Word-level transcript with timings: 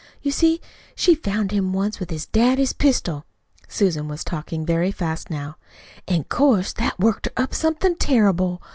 You 0.23 0.31
see, 0.31 0.61
she 0.95 1.13
found 1.13 1.51
him 1.51 1.73
once 1.73 1.99
with 1.99 2.09
his 2.09 2.25
daddy's 2.25 2.73
pistol" 2.73 3.27
Susan 3.67 4.07
was 4.07 4.23
talking 4.23 4.65
very 4.65 4.91
fast 4.91 5.29
now 5.29 5.57
"an' 6.07 6.23
'course 6.23 6.73
that 6.73 6.97
worked 6.97 7.27
her 7.27 7.31
up 7.43 7.53
somethin' 7.53 7.97
terrible. 7.97 8.63